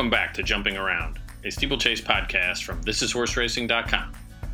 [0.00, 4.12] Welcome back to Jumping Around, a steeplechase podcast from thisishorseracing.com.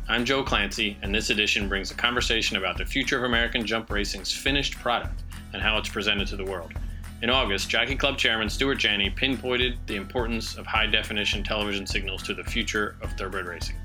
[0.09, 3.89] I'm Joe Clancy, and this edition brings a conversation about the future of American jump
[3.89, 5.23] racing's finished product
[5.53, 6.73] and how it's presented to the world.
[7.21, 12.23] In August, Jockey Club Chairman Stuart Janney pinpointed the importance of high definition television signals
[12.23, 13.77] to the future of thoroughbred racing.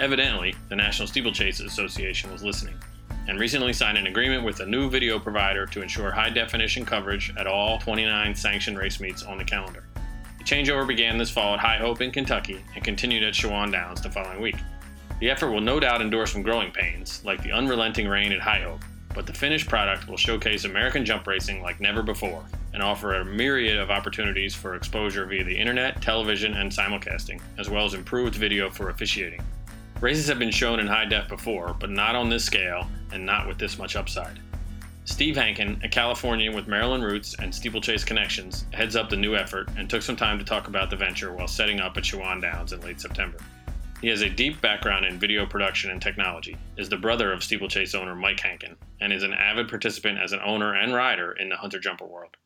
[0.00, 2.76] Evidently, the National Steeplechase Association was listening
[3.28, 7.34] and recently signed an agreement with a new video provider to ensure high definition coverage
[7.36, 9.85] at all 29 sanctioned race meets on the calendar.
[10.46, 14.08] Changeover began this fall at High Hope in Kentucky and continued at Shawan Downs the
[14.08, 14.54] following week.
[15.18, 18.60] The effort will no doubt endure some growing pains, like the unrelenting rain at High
[18.60, 23.14] Hope, but the finished product will showcase American jump racing like never before and offer
[23.14, 27.94] a myriad of opportunities for exposure via the internet, television, and simulcasting, as well as
[27.94, 29.42] improved video for officiating.
[30.00, 33.48] Races have been shown in high def before, but not on this scale and not
[33.48, 34.38] with this much upside.
[35.06, 39.68] Steve Hankin, a Californian with Maryland roots and steeplechase connections, heads up the new effort
[39.76, 42.72] and took some time to talk about the venture while setting up at Shawan Downs
[42.72, 43.38] in late September.
[44.02, 47.94] He has a deep background in video production and technology, is the brother of steeplechase
[47.94, 51.56] owner Mike Hankin, and is an avid participant as an owner and rider in the
[51.56, 52.36] hunter jumper world.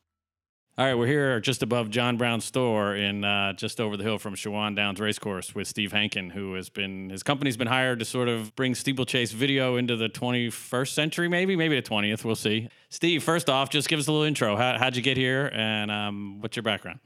[0.78, 4.18] All right, we're here just above John Brown's store in uh, just over the hill
[4.18, 8.04] from Shawan Downs Racecourse with Steve Hankin, who has been his company's been hired to
[8.04, 12.24] sort of bring steeplechase video into the 21st century, maybe, maybe the 20th.
[12.24, 12.68] We'll see.
[12.88, 14.56] Steve, first off, just give us a little intro.
[14.56, 17.00] How, would you get here, and um, what's your background?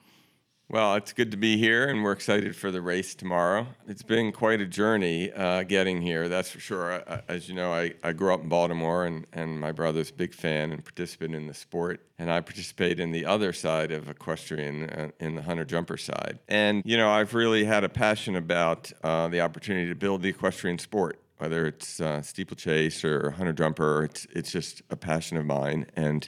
[0.71, 3.67] Well, it's good to be here, and we're excited for the race tomorrow.
[3.87, 7.03] It's been quite a journey uh, getting here, that's for sure.
[7.07, 10.15] I, as you know, I, I grew up in Baltimore, and, and my brother's a
[10.15, 12.01] big fan and participant in the sport.
[12.19, 16.39] And I participate in the other side of equestrian, uh, in the hunter jumper side.
[16.49, 20.31] And, you know, I've really had a passion about uh, the opportunity to build the
[20.31, 25.45] equestrian sport whether it's uh, steeplechase or hunter jumper, it's it's just a passion of
[25.45, 25.85] mine.
[25.97, 26.27] And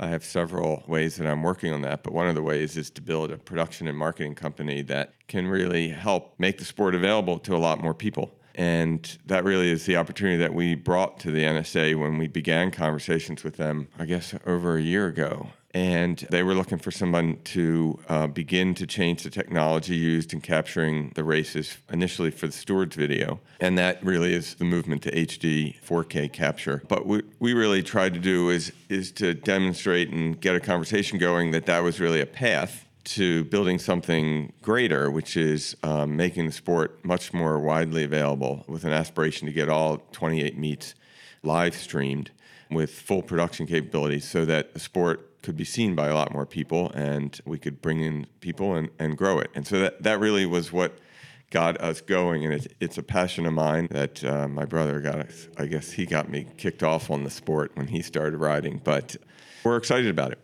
[0.00, 2.88] I have several ways that I'm working on that, but one of the ways is
[2.90, 7.38] to build a production and marketing company that can really help make the sport available
[7.40, 8.32] to a lot more people.
[8.54, 12.70] And that really is the opportunity that we brought to the NSA when we began
[12.70, 17.38] conversations with them, I guess, over a year ago and they were looking for someone
[17.44, 22.52] to uh, begin to change the technology used in capturing the races initially for the
[22.52, 23.38] stewards video.
[23.60, 26.82] And that really is the movement to hd 4k capture.
[26.88, 31.18] But what we really tried to do is is to demonstrate and get a conversation
[31.18, 36.46] going that that was really a path to building something greater, which is um, making
[36.46, 40.94] the sport much more widely available with an aspiration to get all 28 meets
[41.42, 42.30] live streamed
[42.70, 46.46] with full production capabilities so that the sport could be seen by a lot more
[46.46, 49.50] people and we could bring in people and, and grow it.
[49.54, 50.98] And so that, that really was what
[51.50, 52.44] got us going.
[52.44, 56.06] And it's, it's a passion of mine that uh, my brother got, I guess he
[56.06, 59.16] got me kicked off on the sport when he started riding, but
[59.64, 60.38] we're excited about it.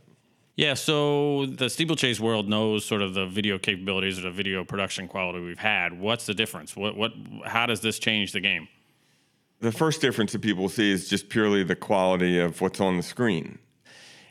[0.56, 5.09] Yeah, so the steeplechase world knows sort of the video capabilities or the video production
[5.09, 5.99] quality we've had.
[5.99, 6.77] What's the difference?
[6.77, 7.12] What, what,
[7.44, 8.69] how does this change the game?
[9.60, 13.03] The first difference that people see is just purely the quality of what's on the
[13.03, 13.59] screen.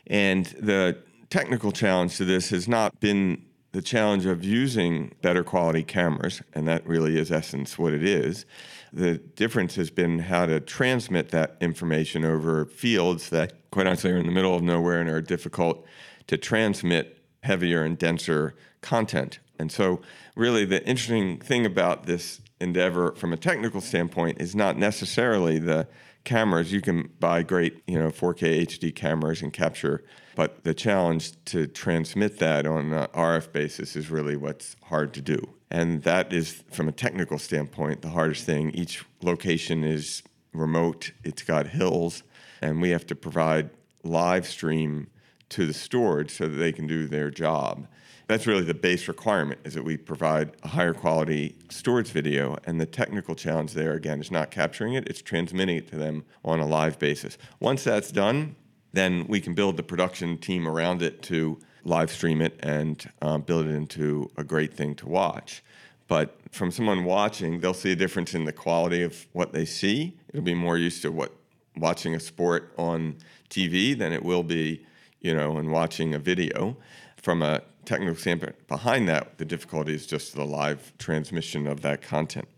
[0.06, 0.98] And the
[1.30, 6.68] technical challenge to this has not been the challenge of using better quality cameras, and
[6.68, 8.46] that really is essence what it is.
[8.92, 14.16] The difference has been how to transmit that information over fields that, quite honestly, are
[14.16, 15.84] in the middle of nowhere and are difficult
[16.28, 19.40] to transmit heavier and denser content.
[19.58, 20.00] And so,
[20.36, 25.88] really, the interesting thing about this endeavor from a technical standpoint is not necessarily the
[26.24, 30.04] cameras, you can buy great, you know, 4K HD cameras and capture,
[30.34, 35.50] but the challenge to transmit that on RF basis is really what's hard to do.
[35.70, 38.70] And that is, from a technical standpoint, the hardest thing.
[38.70, 42.22] Each location is remote, it's got hills,
[42.62, 43.70] and we have to provide
[44.02, 45.08] live stream
[45.50, 47.86] to the stewards so that they can do their job
[48.26, 52.80] that's really the base requirement is that we provide a higher quality stewards video and
[52.80, 56.60] the technical challenge there again is not capturing it it's transmitting it to them on
[56.60, 57.36] a live basis.
[57.60, 58.56] Once that's done
[58.92, 63.42] then we can build the production team around it to live stream it and um,
[63.42, 65.62] build it into a great thing to watch.
[66.06, 70.16] But from someone watching they'll see a difference in the quality of what they see.
[70.28, 71.32] It'll be more used to what
[71.76, 73.16] watching a sport on
[73.50, 74.86] tv than it will be
[75.20, 76.76] you know in watching a video.
[77.16, 82.02] From a technical standpoint behind that, the difficulty is just the live transmission of that
[82.02, 82.48] content.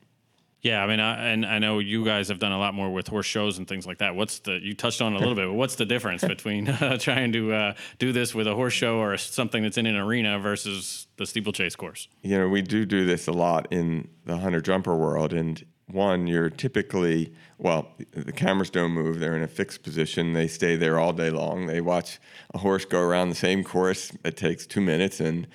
[0.63, 3.07] Yeah, I mean, I, and I know you guys have done a lot more with
[3.07, 4.17] horse shows and things like that.
[4.17, 7.31] What's the you touched on a little bit, but what's the difference between uh, trying
[7.33, 11.07] to uh, do this with a horse show or something that's in an arena versus
[11.19, 12.09] the steeplechase course?
[12.23, 16.27] You know, we do do this a lot in the hunter jumper world, and one,
[16.27, 19.21] you're typically, well, the cameras don't move.
[19.21, 20.33] They're in a fixed position.
[20.33, 21.67] They stay there all day long.
[21.67, 22.19] They watch
[22.55, 24.13] a horse go around the same course.
[24.25, 25.47] It takes two minutes, and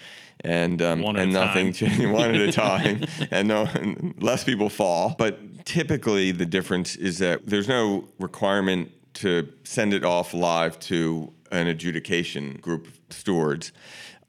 [0.44, 2.00] and um, and nothing time.
[2.00, 5.16] cha- one at a time, and no and less people fall.
[5.18, 11.34] But typically, the difference is that there's no requirement to send it off live to
[11.52, 13.74] an adjudication group of stewards,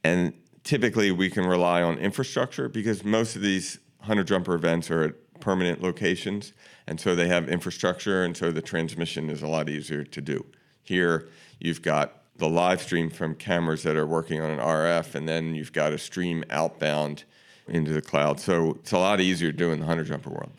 [0.02, 0.32] and
[0.64, 5.14] typically we can rely on infrastructure because most of these hunter jumper events are at
[5.42, 6.52] permanent locations,
[6.86, 10.46] and so they have infrastructure, and so the transmission is a lot easier to do.
[10.84, 11.28] Here,
[11.58, 15.54] you've got the live stream from cameras that are working on an RF, and then
[15.54, 17.24] you've got a stream outbound
[17.72, 18.38] into the cloud.
[18.38, 20.52] So it's a lot easier to do in the hunter jumper world.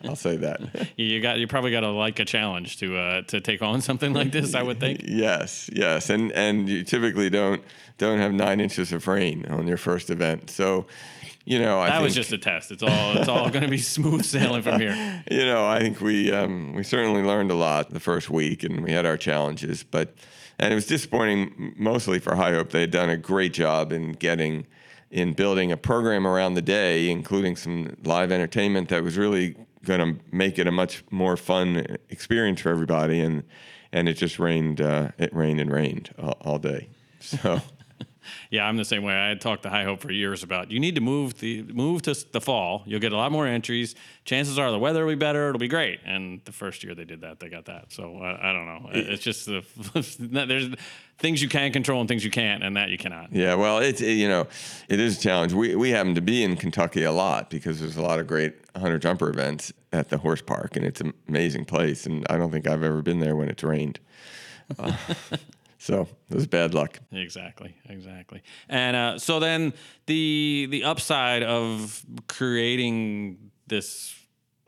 [0.04, 0.60] I'll say that.
[0.96, 4.12] You got you probably got to like a challenge to uh, to take on something
[4.12, 4.54] like this.
[4.54, 5.00] I would think.
[5.04, 7.62] Yes, yes, and and you typically don't
[7.98, 10.50] don't have nine inches of rain on your first event.
[10.50, 10.86] So,
[11.44, 12.70] you know, I That think, was just a test.
[12.72, 15.22] It's all it's all going to be smooth sailing from here.
[15.30, 18.82] you know, I think we um, we certainly learned a lot the first week, and
[18.82, 20.14] we had our challenges, but
[20.58, 22.70] and it was disappointing mostly for High Hope.
[22.70, 24.66] They had done a great job in getting
[25.12, 29.54] in building a program around the day, including some live entertainment that was really
[29.84, 33.44] going to make it a much more fun experience for everybody, and
[33.92, 34.80] and it just rained.
[34.80, 36.88] Uh, it rained and rained all, all day.
[37.20, 37.60] So.
[38.50, 39.14] Yeah, I'm the same way.
[39.14, 42.02] I had talked to High Hope for years about you need to move the move
[42.02, 42.82] to the fall.
[42.86, 43.94] You'll get a lot more entries.
[44.24, 45.48] Chances are the weather will be better.
[45.48, 46.00] It'll be great.
[46.04, 47.92] And the first year they did that, they got that.
[47.92, 48.90] So I, I don't know.
[48.92, 49.62] It- It's just the
[50.46, 50.68] there's
[51.18, 53.32] things you can control and things you can't, and that you cannot.
[53.32, 54.46] Yeah, well, it's it, you know,
[54.88, 55.52] it is a challenge.
[55.52, 58.54] We we happen to be in Kentucky a lot because there's a lot of great
[58.76, 62.06] hunter jumper events at the horse park, and it's an amazing place.
[62.06, 64.00] And I don't think I've ever been there when it's rained.
[64.78, 64.92] Uh,
[65.82, 67.00] so it was bad luck.
[67.10, 68.40] Exactly, exactly.
[68.68, 69.72] And uh, so then
[70.06, 74.14] the the upside of creating this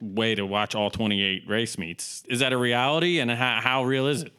[0.00, 4.08] way to watch all 28 race meets is that a reality, and how, how real
[4.08, 4.32] is it?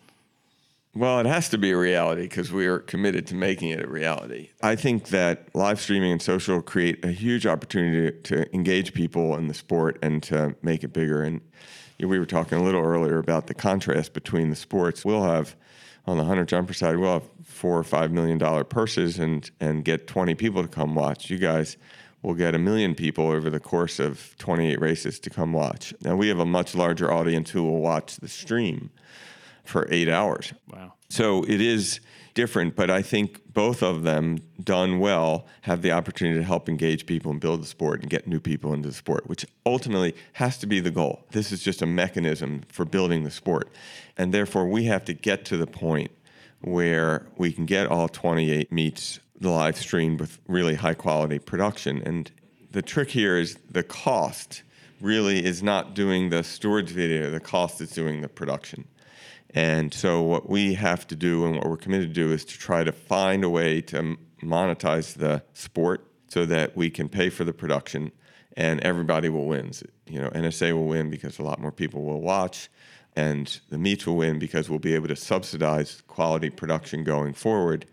[0.93, 3.87] Well, it has to be a reality because we are committed to making it a
[3.87, 4.49] reality.
[4.61, 9.47] I think that live streaming and social create a huge opportunity to engage people in
[9.47, 11.23] the sport and to make it bigger.
[11.23, 11.39] And
[11.99, 15.05] we were talking a little earlier about the contrast between the sports.
[15.05, 15.55] We'll have
[16.07, 19.83] on the hunter jumper side, we'll have four or five million dollar purses and and
[19.83, 21.29] get 20 people to come watch.
[21.29, 21.77] You guys
[22.21, 25.93] will get a million people over the course of 28 races to come watch.
[26.01, 28.89] Now we have a much larger audience who will watch the stream
[29.63, 30.53] for eight hours.
[30.71, 30.93] Wow.
[31.09, 31.99] So it is
[32.35, 37.07] different, but I think both of them done well have the opportunity to help engage
[37.07, 40.57] people and build the sport and get new people into the sport, which ultimately has
[40.59, 41.25] to be the goal.
[41.31, 43.69] This is just a mechanism for building the sport.
[44.17, 46.11] And therefore, we have to get to the point
[46.61, 52.01] where we can get all 28 meets live streamed with really high quality production.
[52.05, 52.29] And
[52.71, 54.63] the trick here is the cost
[55.01, 58.85] really is not doing the stewards video, the cost is doing the production.
[59.55, 62.59] And so, what we have to do and what we're committed to do is to
[62.59, 67.45] try to find a way to monetize the sport so that we can pay for
[67.45, 68.11] the production
[68.57, 69.71] and everybody will win.
[70.07, 72.69] You know, NSA will win because a lot more people will watch,
[73.15, 77.85] and the meets will win because we'll be able to subsidize quality production going forward.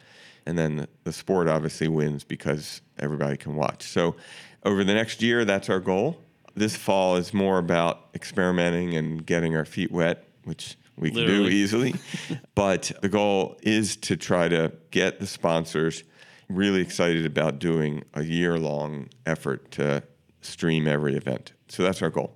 [0.45, 3.85] And then the, the sport obviously wins because everybody can watch.
[3.85, 4.17] So,
[4.65, 6.21] over the next year, that's our goal.
[6.57, 11.47] This fall is more about experimenting and getting our feet wet, which we can do
[11.47, 11.95] easily.
[12.55, 16.05] but the goal is to try to get the sponsors
[16.49, 20.03] really excited about doing a year long effort to
[20.41, 21.53] stream every event.
[21.69, 22.35] So that's our goal.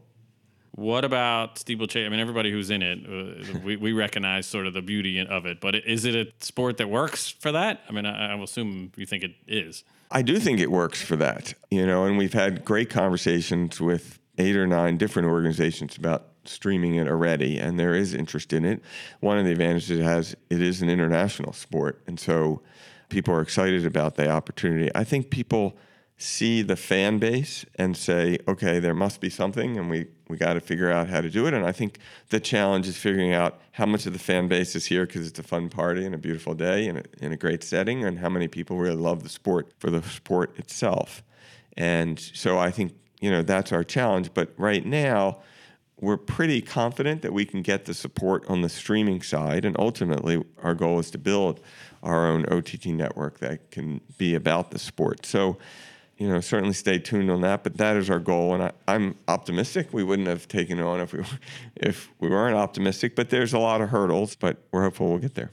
[0.72, 2.04] What about steeplechase?
[2.04, 5.46] I mean, everybody who's in it, uh, we, we recognize sort of the beauty of
[5.46, 7.80] it, but is it a sport that works for that?
[7.88, 9.84] I mean, I, I will assume you think it is.
[10.10, 14.18] I do think it works for that, you know, and we've had great conversations with
[14.36, 18.82] eight or nine different organizations about streaming it already, and there is interest in it.
[19.20, 22.62] One of the advantages it has, it is an international sport, and so
[23.08, 24.90] people are excited about the opportunity.
[24.94, 25.76] I think people
[26.18, 30.54] see the fan base and say, okay, there must be something, and we, we got
[30.54, 31.52] to figure out how to do it.
[31.52, 31.98] And I think
[32.30, 35.38] the challenge is figuring out how much of the fan base is here because it's
[35.38, 38.48] a fun party and a beautiful day and in a great setting, and how many
[38.48, 41.22] people really love the sport for the sport itself.
[41.76, 44.30] And so I think, you know, that's our challenge.
[44.32, 45.40] But right now,
[46.00, 49.64] we're pretty confident that we can get the support on the streaming side.
[49.64, 51.60] And ultimately, our goal is to build
[52.02, 55.24] our own OTT network that can be about the sport.
[55.24, 55.56] So,
[56.18, 57.62] you know, certainly stay tuned on that.
[57.64, 59.88] But that is our goal, and I, I'm optimistic.
[59.92, 61.26] We wouldn't have taken it on if we were,
[61.76, 63.16] if we weren't optimistic.
[63.16, 65.50] But there's a lot of hurdles, but we're hopeful we'll get there.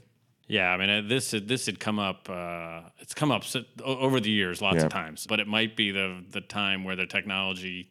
[0.47, 2.29] Yeah, I mean, uh, this had- this had come up.
[2.29, 3.43] Uh, it's come up
[3.81, 4.83] over the years, lots Yeah.
[4.85, 5.25] of times.
[5.25, 7.89] But it might be the the time where the technology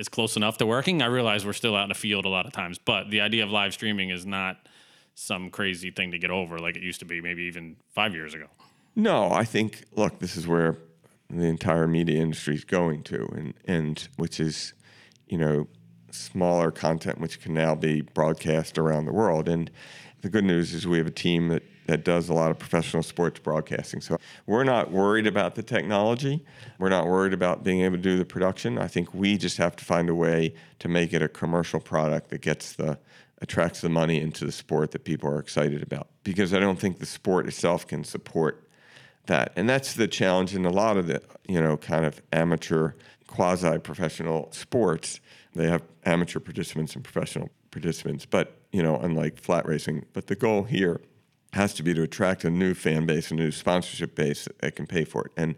[0.00, 1.02] is close enough to working.
[1.02, 3.44] I realize we're still out in the field a lot of times, but the idea
[3.44, 4.66] of live streaming is not
[5.14, 8.32] some crazy thing to get over like it used to be, maybe even five years
[8.32, 8.46] ago.
[8.96, 10.78] No, I think look, this is where
[11.28, 14.72] the entire media industry is going to, and and which is,
[15.28, 15.68] you know,
[16.10, 19.48] smaller content which can now be broadcast around the world.
[19.48, 19.70] And
[20.22, 23.02] the good news is we have a team that that does a lot of professional
[23.02, 24.00] sports broadcasting.
[24.00, 24.16] So
[24.46, 26.44] we're not worried about the technology.
[26.78, 28.78] We're not worried about being able to do the production.
[28.78, 32.30] I think we just have to find a way to make it a commercial product
[32.30, 32.96] that gets the
[33.42, 36.06] attracts the money into the sport that people are excited about.
[36.22, 38.68] Because I don't think the sport itself can support
[39.26, 39.52] that.
[39.56, 42.92] And that's the challenge in a lot of the, you know, kind of amateur
[43.26, 45.18] quasi professional sports.
[45.56, 50.06] They have amateur participants and professional participants, but you know, unlike flat racing.
[50.12, 51.00] But the goal here
[51.52, 54.86] has to be to attract a new fan base, a new sponsorship base that can
[54.86, 55.32] pay for it.
[55.36, 55.56] And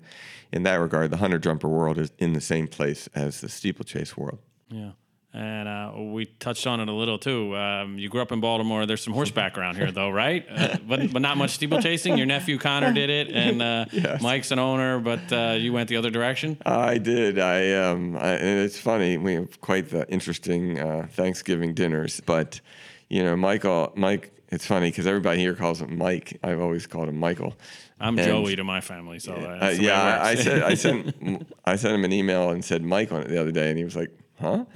[0.52, 4.16] in that regard, the hunter jumper world is in the same place as the steeplechase
[4.16, 4.38] world.
[4.68, 4.92] Yeah.
[5.34, 7.56] And uh, we touched on it a little too.
[7.56, 8.84] Um, you grew up in Baltimore.
[8.84, 10.46] There's some horseback around here, though, right?
[10.46, 12.18] Uh, but but not much steeplechasing.
[12.18, 14.20] Your nephew Connor did it, and uh, yes.
[14.20, 16.58] Mike's an owner, but uh, you went the other direction.
[16.66, 17.38] I did.
[17.38, 18.14] I um.
[18.14, 19.16] I, and it's funny.
[19.16, 22.60] We have quite the interesting uh, Thanksgiving dinners, but
[23.08, 26.38] you know, Michael, Mike it's funny because everybody here calls him Mike.
[26.42, 27.56] I've always called him Michael.
[27.98, 30.20] I'm and, Joey to my family, so uh, yeah.
[30.20, 33.28] I, I said I sent I sent him an email and said Mike on it
[33.28, 34.66] the other day, and he was like, "Huh?"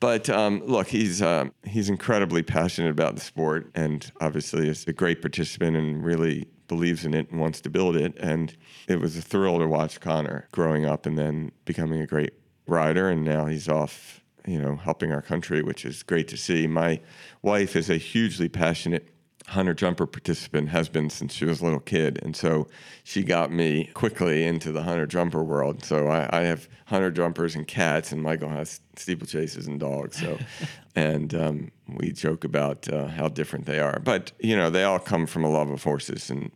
[0.00, 4.94] but um, look, he's um, he's incredibly passionate about the sport, and obviously is a
[4.94, 8.16] great participant and really believes in it and wants to build it.
[8.18, 8.56] And
[8.88, 12.32] it was a thrill to watch Connor growing up and then becoming a great
[12.66, 16.66] rider, and now he's off, you know, helping our country, which is great to see.
[16.66, 17.00] My
[17.42, 19.06] wife is a hugely passionate
[19.48, 22.18] hunter jumper participant has been since she was a little kid.
[22.22, 22.68] And so
[23.02, 25.82] she got me quickly into the hunter jumper world.
[25.84, 30.20] So I, I have hunter jumpers and cats, and Michael has steeplechases and dogs.
[30.20, 30.38] So,
[30.96, 33.98] and um, we joke about uh, how different they are.
[34.00, 36.28] But, you know, they all come from a love of horses.
[36.28, 36.50] And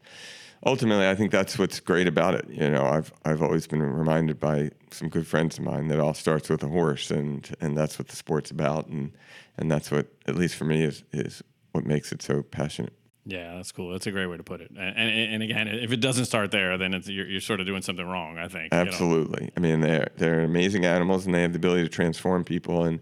[0.66, 2.46] ultimately, I think that's what's great about it.
[2.50, 6.12] You know, I've, I've always been reminded by some good friends of mine that all
[6.12, 8.88] starts with a horse, and, and that's what the sport's about.
[8.88, 9.12] And,
[9.56, 11.42] and that's what, at least for me, is, is
[11.73, 12.93] what makes it so passionate.
[13.25, 13.93] Yeah, that's cool.
[13.93, 14.71] That's a great way to put it.
[14.71, 17.83] And, and, and again, if it doesn't start there, then you're, you're, sort of doing
[17.83, 18.37] something wrong.
[18.37, 18.73] I think.
[18.73, 19.45] Absolutely.
[19.45, 19.52] You know?
[19.57, 22.85] I mean, they're they're amazing animals, and they have the ability to transform people.
[22.85, 23.00] And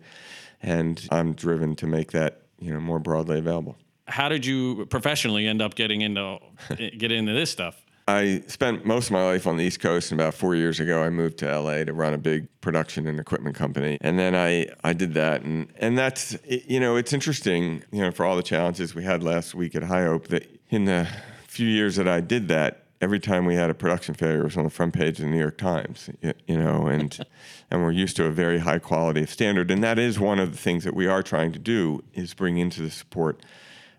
[0.63, 3.77] and I'm driven to make that you know more broadly available.
[4.09, 6.39] How did you professionally end up getting into
[6.77, 7.83] get into this stuff?
[8.09, 11.03] I spent most of my life on the East Coast, and about four years ago,
[11.03, 13.99] I moved to LA to run a big production and equipment company.
[14.01, 18.11] And then I, I did that, and and that's you know it's interesting you know
[18.11, 21.09] for all the challenges we had last week at High Hope that in the
[21.47, 24.57] few years that I did that, every time we had a production failure, it was
[24.57, 27.19] on the front page of the New York Times, you know, and
[27.71, 30.53] and we're used to a very high quality of standard, and that is one of
[30.53, 33.45] the things that we are trying to do is bring into the support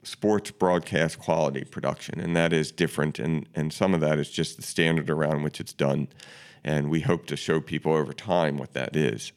[0.04, 3.20] sports broadcast quality production, and that is different.
[3.20, 6.08] And, and some of that is just the standard around which it's done.
[6.64, 9.32] And we hope to show people over time what that is.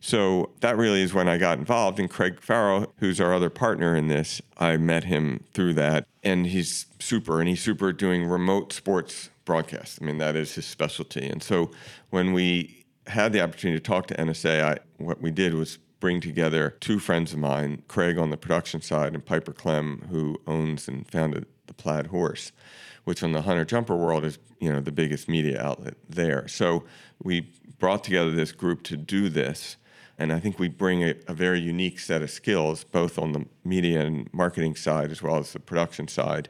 [0.00, 2.00] So that really is when I got involved.
[2.00, 6.06] And Craig Farrow, who's our other partner in this, I met him through that.
[6.24, 9.98] And he's super, and he's super doing remote sports broadcasts.
[10.00, 11.26] I mean, that is his specialty.
[11.26, 11.70] And so
[12.10, 16.20] when we had the opportunity to talk to NSA, I, what we did was bring
[16.20, 20.88] together two friends of mine, Craig on the production side and Piper Klemm, who owns
[20.88, 22.50] and founded the Plaid Horse,
[23.04, 26.48] which in the hunter jumper world is you know the biggest media outlet there.
[26.48, 26.82] So
[27.22, 29.76] we brought together this group to do this.
[30.18, 33.46] And I think we bring a, a, very unique set of skills, both on the
[33.64, 36.48] media and marketing side as well as the production side.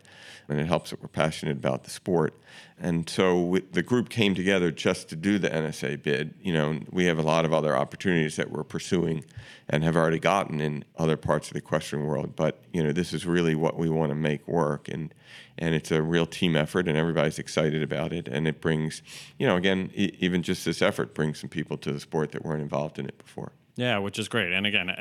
[0.48, 2.38] And it helps that we're passionate about the sport.
[2.78, 6.34] And so the group came together just to do the NSA bid.
[6.42, 9.24] You know, we have a lot of other opportunities that we're pursuing
[9.68, 12.34] and have already gotten in other parts of the equestrian world.
[12.34, 15.14] But you know, this is really what we want to make work, and
[15.58, 18.26] and it's a real team effort, and everybody's excited about it.
[18.26, 19.00] And it brings,
[19.38, 22.44] you know, again, e- even just this effort brings some people to the sport that
[22.44, 23.52] weren't involved in it before.
[23.76, 24.52] Yeah, which is great.
[24.52, 24.92] And again,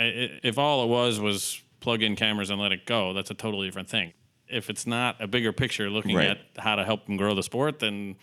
[0.43, 3.67] if all it was was plug in cameras and let it go, that's a totally
[3.67, 4.13] different thing
[4.51, 6.29] if it's not a bigger picture looking right.
[6.29, 8.15] at how to help them grow the sport, then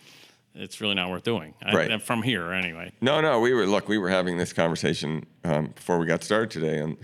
[0.53, 1.53] it's really not worth doing.
[1.73, 1.91] Right.
[1.91, 2.91] I, from here, anyway.
[3.01, 3.87] No, no, we were look.
[3.87, 6.97] We were having this conversation um, before we got started today, and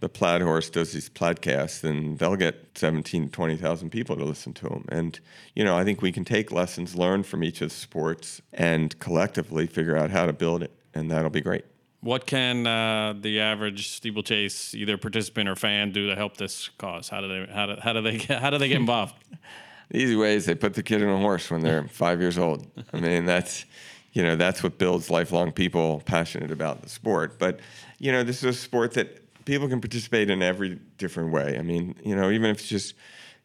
[0.00, 4.68] the Plaid Horse does these plaidcasts, and they'll get 17, 20,000 people to listen to
[4.68, 4.84] them.
[4.90, 5.18] And
[5.54, 8.98] you know, I think we can take lessons learned from each of the sports and
[8.98, 11.64] collectively figure out how to build it, and that'll be great.
[12.00, 17.08] What can uh, the average steeplechase, either participant or fan, do to help this cause?
[17.08, 19.14] How do they how do, how do they get, how do they get involved?
[19.90, 22.38] the easy way is they put the kid on a horse when they're five years
[22.38, 22.66] old.
[22.92, 23.64] I mean, that's
[24.12, 27.38] you know that's what builds lifelong people passionate about the sport.
[27.38, 27.60] But
[27.98, 31.58] you know, this is a sport that people can participate in every different way.
[31.58, 32.94] I mean, you know, even if it's just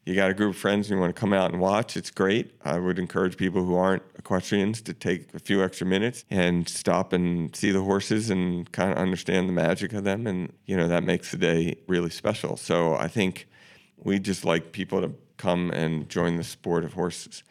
[0.06, 2.10] you got a group of friends and you want to come out and watch, it's
[2.10, 2.52] great.
[2.64, 7.12] I would encourage people who aren't equestrians to take a few extra minutes and stop
[7.12, 10.26] and see the horses and kind of understand the magic of them.
[10.26, 12.56] And, you know, that makes the day really special.
[12.56, 13.46] So I think
[13.96, 17.42] we just like people to come and join the sport of horses.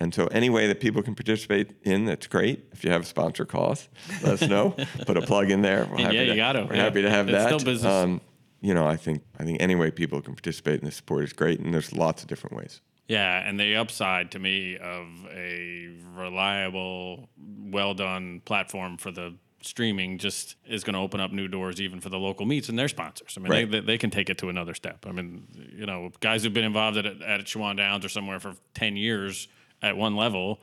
[0.00, 2.64] And so, any way that people can participate in, that's great.
[2.72, 3.88] If you have a sponsor, call us.
[4.22, 4.70] Let us know.
[5.06, 5.86] Put a plug in there.
[5.88, 6.64] We're Yeah, happy you to, got to.
[6.64, 6.82] We're Yeah.
[6.84, 7.46] happy to have It's that.
[7.46, 7.92] still business.
[7.92, 8.20] Um,
[8.62, 11.32] you know, I think I think any way people can participate in this sport is
[11.32, 12.80] great, and there's lots of different ways.
[13.08, 20.18] Yeah, and the upside to me of a reliable, well done platform for the streaming
[20.18, 22.88] just is going to open up new doors even for the local meets and their
[22.88, 23.34] sponsors.
[23.36, 23.70] I mean, Right.
[23.70, 25.04] they, they, can take it to another step.
[25.06, 28.54] I mean, you know, guys who've been involved at, at Shawan Downs or somewhere for
[28.74, 29.46] 10 years
[29.80, 30.60] at one level,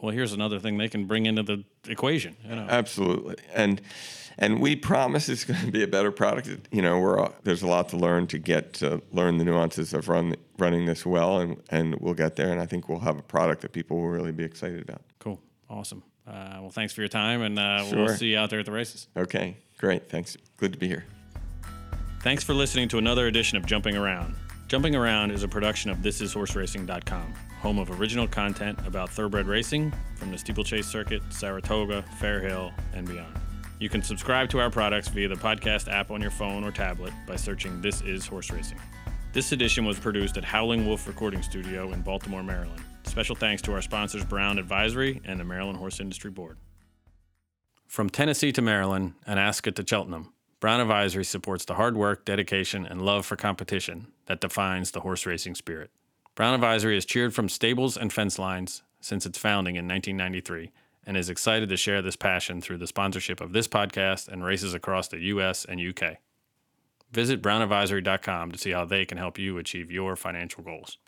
[0.00, 2.36] well, here's another thing they can bring into the equation.
[2.48, 2.66] You know?
[2.68, 3.80] Absolutely, and
[4.38, 6.48] and we promise it's going to be a better product.
[6.70, 9.92] You know, we're all- there's a lot to learn to get to learn the nuances
[9.94, 12.50] of run, running this well, and and we'll get there.
[12.52, 15.02] And I think we'll have a product that people will really be excited about.
[15.18, 15.40] Cool.
[15.70, 16.02] Awesome.
[16.26, 17.98] Uh, well, thanks for your time, and uh, Sure.
[18.04, 19.06] we'll see you out there at the races.
[19.16, 20.08] Okay, great.
[20.08, 20.36] Thanks.
[20.56, 21.04] Good to be here.
[22.22, 24.34] Thanks for listening to another edition of Jumping Around.
[24.66, 30.32] Jumping Around is a production of thisishorseracing.com, home of original content about thoroughbred racing from
[30.32, 33.32] the steeplechase circuit, Saratoga, Fairhill, and beyond.
[33.78, 37.12] You can subscribe to our products via the podcast app on your phone or tablet
[37.26, 38.80] by searching This Is Horse Racing.
[39.34, 42.82] This edition was produced at Howling Wolf Recording Studio in Baltimore, Maryland.
[43.04, 46.56] Special thanks to our sponsors Brown Advisory and the Maryland Horse Industry Board.
[47.86, 52.86] From Tennessee to Maryland and Ascot to Cheltenham, Brown Advisory supports the hard work, dedication,
[52.86, 55.90] and love for competition that defines the horse racing spirit.
[56.34, 60.72] Brown Advisory has cheered from stables and fence lines since its founding in 1993
[61.06, 64.74] and is excited to share this passion through the sponsorship of this podcast and races
[64.74, 65.64] across the U.S.
[65.64, 66.18] and U.K.
[67.12, 70.98] Visit brownadvisory.com to see how they can help you achieve your financial goals.